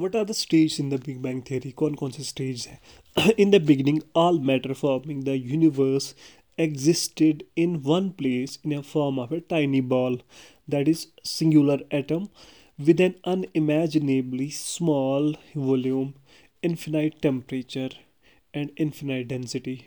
[0.00, 2.80] What are the stage in the big bang theory कौन कौन से स्टेज है?
[3.38, 6.14] In the beginning all matter forming the universe
[6.58, 10.18] existed in one place in a form of a tiny ball
[10.70, 12.28] that is singular atom
[12.80, 16.12] with an unimaginably small volume
[16.64, 17.94] infinite temperature
[18.54, 19.80] and infinite density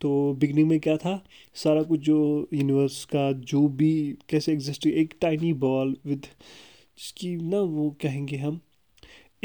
[0.00, 1.26] तो beginning में क्या था?
[1.54, 6.26] सारा कुछ जो universe का जो भी कैसे एग्जिस्ट एक टाइनी बॉल विद
[6.98, 8.60] जिसकी ना वो कहेंगे हम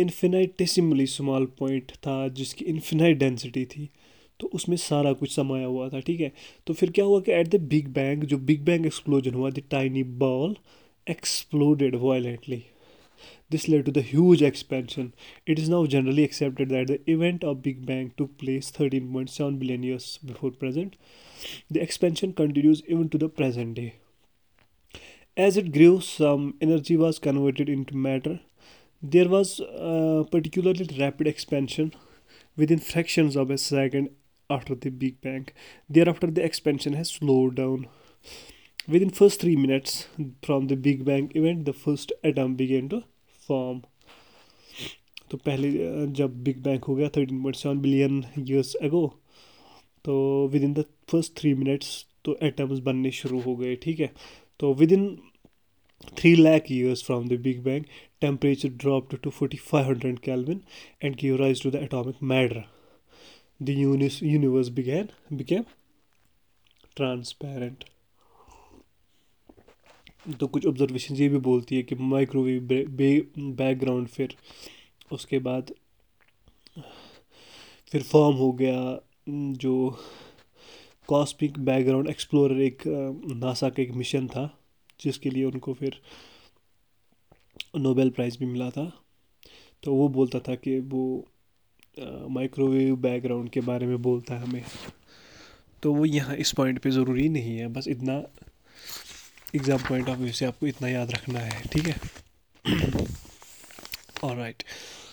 [0.02, 3.89] इन्फिनाइटिसिमली स्मॉल पॉइंट था, जिसकी इन्फिनाइट डेंसिटी थी।
[4.39, 6.31] तो उसमें सारा कुछ समाया हुआ था, ठीक है?
[6.67, 9.63] तो फिर क्या हुआ कि एट द बिग बैंग जो बिग बैंग एक्सप्लोजन हुआ the
[9.71, 10.55] tiny ball
[11.07, 12.63] exploded violently
[13.52, 15.12] this led to the huge expansion
[15.48, 19.29] it is now generally accepted that the event of big bang to place thirteen point
[19.29, 20.95] seven billion years before present
[21.73, 23.91] the expansion continues even to the present day
[25.38, 28.40] as it grow some energy was converted into matter
[29.04, 29.55] there was
[30.32, 31.91] particularly rapid expansion
[32.72, 34.10] within fraction of a second
[34.49, 35.46] after the big bang
[35.91, 37.85] there after the expansion has slow down
[39.02, 40.05] within first three minutes
[40.46, 43.02] from the big bang event the first atom began to
[43.49, 43.82] form
[45.32, 45.71] तो पहले
[46.13, 49.08] जब big bang हो गया thirteen point seven billion years ago
[50.05, 50.15] तो
[50.63, 54.10] within the first three minutes तो atoms बनने शुरू हो गए, ठीक है?
[54.60, 55.05] तो within
[56.18, 57.84] three lakh years from the big bang
[58.21, 60.62] temperature drop to forty five hundred kelvin
[61.04, 62.63] and give rise to the atomic matter
[63.62, 65.63] the universe began became
[66.96, 67.84] transparent
[70.40, 72.68] तो कुछ ऑब्जर्वेशन ये भी बोलती है कि माइक्रोवेव
[73.58, 74.36] बैकग्राउंड फिर
[75.12, 75.74] उसके बाद
[77.91, 79.97] फिर फॉर्म हो गया, जो
[81.08, 84.46] कॉस्मिक बैकग्राउंड एक्सप्लोरर एक नासा का एक मिशन था।
[85.02, 86.00] जिसके लिए उनको फिर
[87.78, 88.91] नोबेल प्राइज़ भी मिला था।
[89.84, 91.03] तो वो बोलता था कि वो
[92.30, 94.63] माइक्रोवेव बैकग्राउंड के बारे में बोलता है हमें।
[95.84, 98.14] तो वो यहाँ इस पॉइंट पे ज़रूरी नहीं है, बस इतना
[99.56, 101.96] एग्ज़ाम पॉइंट ऑफ़ व्यू से आपको इतना याद रखना है, ठीक है?
[104.24, 104.64] और right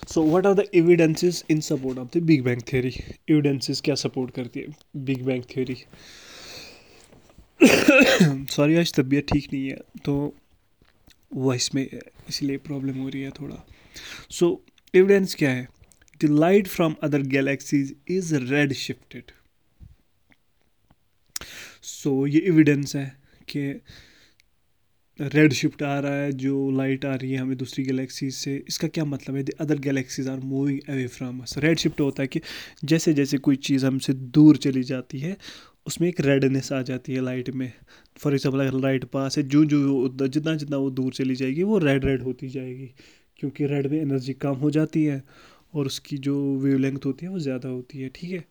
[0.09, 2.93] so what are the evidences in support of the big bang theory
[3.31, 4.67] evidences क्या सपोर्ट करती है
[5.05, 5.77] बिग बैंग थ्योरी
[7.65, 10.35] सॉरी आज तबीयत ठीक नहीं है तो
[11.35, 11.89] वॉइस में
[12.29, 13.67] इसलिए प्रॉब्लम हो रही है थोड़ा।
[14.31, 15.69] सो so, एविडेंस क्या है?
[16.25, 19.31] The light from other galaxies is red shifted
[21.83, 23.19] so ये एविडेंस है
[23.49, 23.81] कि
[25.21, 28.89] रेड शिफ्ट आ रहा है जो लाइट आ रही है हमें दूसरी गैलेक्सीज से। इसका
[28.89, 29.43] क्या मतलब है?
[29.43, 32.41] The other galaxies are moving away from us red shift होता है कि
[32.85, 35.37] जैसे जैसे कोई चीज़ हमसे दूर चली जाती है
[35.89, 37.73] उसमें एक रेडनेस आ जाती है लाइट में।
[38.19, 41.79] फॉर एग्ज़ाम्पल अगर लाइट पास है, जो जो जितना जितना वो दूर चली जाएगी, वो
[41.79, 42.91] रेड रेड होती जाएगी।
[43.39, 45.23] क्योंकि रेड में एनर्जी कम हो जाती है
[45.75, 48.45] और उसकी जो वेव लेंथ होती है, वो ज़्यादा होती है, ठीक है?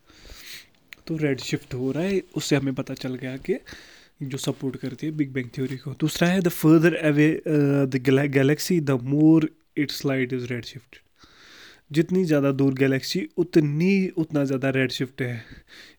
[1.07, 3.59] तो रेड शिफ्ट हो रहा है, उससे हमें पता चल गया कि
[4.23, 8.79] जो सपोर्ट करती है बिग बैंग थ्योरी को। दूसरा है the further away the galaxy
[8.81, 11.01] the more its light is red shift
[11.91, 15.43] जितनी ज़्यादा दूर गैलेक्सी उतनी, उतना ज़्यादा रेड शिफ्ट है।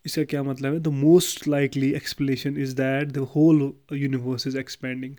[0.07, 0.81] इसका क्या मतलब है?
[0.81, 5.15] The most likely explanation is that the whole universe is expanding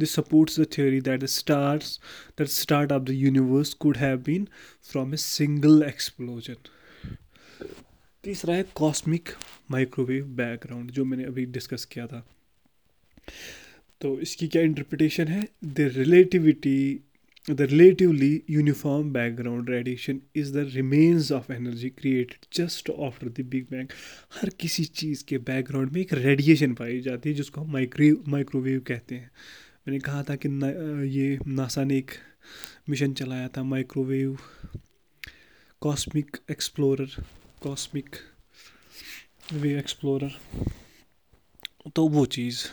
[0.00, 1.98] this supports the theory that the stars
[2.38, 4.46] that start of the universe could have been
[4.90, 6.56] from a single explosion
[8.24, 9.28] तीसरा है cosmic
[9.70, 12.26] microwave background जो मैंने अभी discuss किया था।
[14.00, 15.46] तो इसकी क्या इंटरप्रिटेशन है?
[15.64, 17.00] The relativity
[17.50, 23.66] the relatively uniform background radiation is the remains of energy created just after the big
[23.70, 23.88] bang
[24.32, 28.80] हर किसी चीज़ के बैकग्राउंड में एक रेडिएशन पाई जाती है जिसको हम माइक्रो माइक्रोवेव
[28.80, 29.30] कहते हैं।
[29.88, 30.62] मैंने कहा था कि न,
[31.04, 32.10] ये नासा ने एक
[32.88, 34.38] मिशन चलाया था microwave
[35.80, 37.24] cosmic explorer
[37.62, 38.16] cosmic
[39.52, 40.32] wave explorer
[41.96, 42.64] तो वो चीज़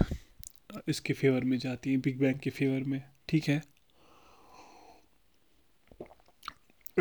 [0.88, 3.62] इसके फेवर में जाती है बिग बैंग के फेवर में ठीक है?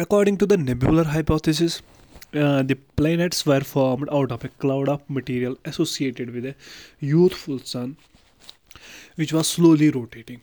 [0.01, 1.83] According to the nebular hypothesis,
[2.33, 6.55] uh, the planets were formed out of a cloud of material associated with a
[7.01, 7.97] youthful sun
[9.17, 10.41] which was slowly rotating.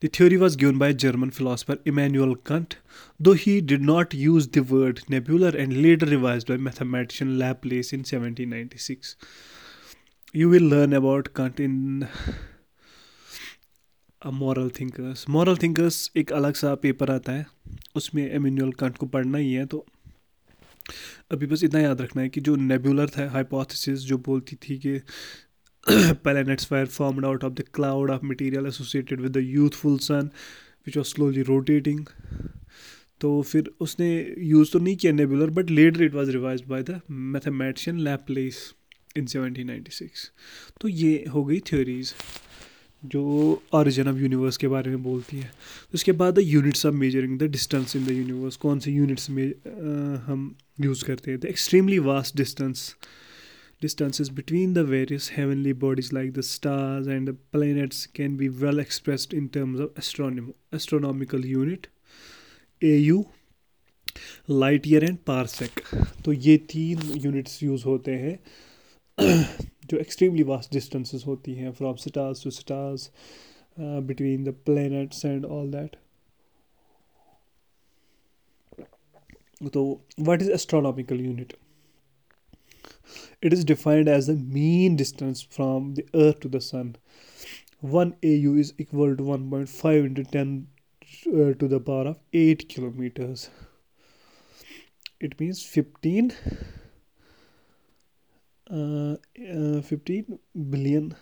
[0.00, 2.78] The theory was given by German philosopher Immanuel Kant,
[3.20, 8.00] though he did not use the word nebular and later revised by mathematician Laplace in
[8.00, 9.14] 1796.
[10.32, 12.08] You will learn about Kant in
[14.30, 17.46] moral thinkers moral thinkers एक अलग सा paper आता है।
[17.96, 19.86] उसमें एमिनुअल can't को पढ़ना ही है तो
[21.30, 25.00] अभी बस इतना याद रखना है कि जो नेबुलर था हाइपोथेसिस जो बोलती थी कि
[26.24, 30.30] planets were formed out of the cloud of material associated with the youthful sun,
[30.86, 32.06] which was slowly rotating.
[33.20, 37.00] तो फिर उसने यूज़ तो नहीं किया nebular but later it was revise by the
[37.10, 38.74] mathematician Laplace
[39.16, 40.08] in 1796
[40.80, 42.14] तो ये हो गई थ्योरीज
[43.04, 43.22] जो
[43.74, 45.50] ऑरिजन ऑफ़ यूनिवर्स के बारे में बोलती है।
[45.94, 49.52] उसके बाद the units of measuring the distance in the universe कौन से यूनिट्स में
[50.26, 51.40] हम यूज़ करते हैं?
[51.40, 52.94] The extremely vast distance
[53.82, 58.80] distances between the various heavenly bodies like the stars and the planets can be well
[58.80, 61.86] expressed in terms of एस्ट्रोनोम astronomical unit
[62.82, 63.24] A U
[64.50, 65.80] light year and parsec
[66.24, 68.38] तो ये तीन units use होते हैं।
[69.89, 73.09] जो extremely vast distances होती हैं from stars to stars
[73.79, 75.95] between the planets and all that
[79.73, 79.83] तो
[80.19, 81.53] what is astronomical unit
[83.41, 86.95] it is defined as the mean distance from the earth to the sun
[87.81, 90.67] 1 au is equal to 1.5 into 10
[91.27, 93.49] uh, to the power of 8 kilometers
[95.19, 96.31] it means 15
[98.72, 99.14] uh,
[99.54, 100.38] uh, 15
[100.72, 101.12] billion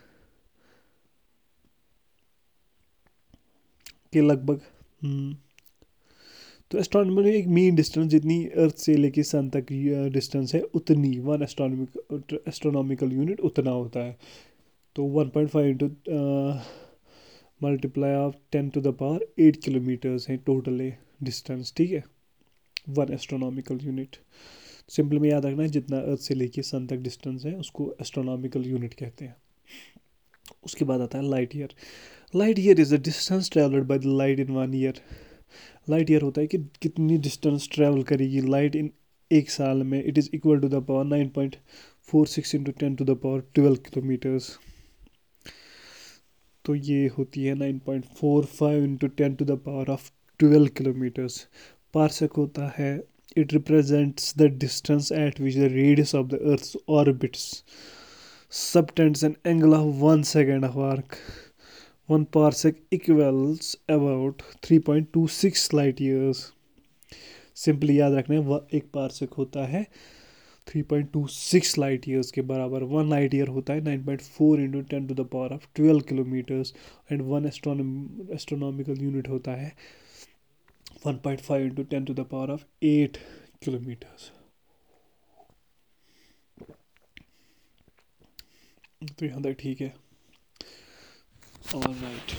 [4.12, 4.60] के लगभग
[6.70, 9.66] तो astronomer एक mean distance जितनी अर्थ से लेके सन तक
[10.12, 14.16] distance है उतनी वन एस्ट्रोनॉमिक एस्ट्रोनॉमिकल यूनिट उतना होता है।
[14.96, 15.86] तो one point five into
[17.62, 20.92] multiply of ten to the power eight kilometres हैं टोटल
[21.22, 22.04] डिस्टेंस ठीक है?
[22.88, 24.16] वन एस्ट्रोनॉमिकल यूनिट
[24.90, 28.64] सिंपल में याद रखना है, जितना अर्थ से लेके सन तक डिस्टेंस है, उसको एस्ट्रोनॉमिकल
[28.66, 29.36] यूनिट कहते हैं।
[30.64, 31.74] उसके बाद आता है light year
[32.34, 35.00] light year is the distance travelled by the light in one year
[35.90, 38.90] light year होता है कि कितनी डिस्टेंस ट्रैवल करेगी। लाइट इन
[39.30, 41.56] एक साल में it is equal to the power nine point
[42.08, 44.50] four six into ten to the power twelve kilometres
[46.64, 50.10] तो ये होती है nine point four five into ten to the power of
[50.40, 51.46] twelve kilometres
[51.94, 52.92] parsec होता है
[53.36, 57.64] it represents the distance at which the radius of the earth orbits
[58.52, 61.18] subtends an angle of 1 second of arc.
[62.08, 66.40] 1 parsec equals about 3.26 light years.
[67.56, 69.86] Simply याद रखना है एक पार्सक होता है
[70.66, 75.06] 3.26 light years के बराबर वन लाइट ईयर होता है 9.4 point four into ten
[75.06, 76.72] to the power of 12 kilometres
[77.12, 79.72] and one astronomical unit होता है
[81.06, 83.16] 1.5 point five into ten to the power of eight
[83.62, 84.30] kilometres
[89.18, 89.94] तो यहाँ तक ठीक है.
[91.76, 92.32] All right